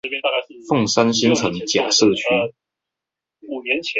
[0.67, 2.23] 鳳山新城甲社區